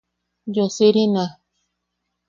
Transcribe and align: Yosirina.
Yosirina. 0.55 1.25